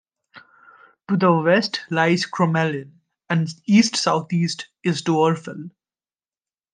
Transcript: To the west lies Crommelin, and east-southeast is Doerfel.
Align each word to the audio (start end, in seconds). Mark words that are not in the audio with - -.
To 1.09 1.15
the 1.15 1.31
west 1.31 1.81
lies 1.91 2.25
Crommelin, 2.25 2.93
and 3.29 3.49
east-southeast 3.67 4.67
is 4.81 5.03
Doerfel. 5.03 5.69